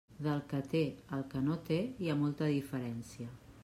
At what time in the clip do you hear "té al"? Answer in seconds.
0.71-1.23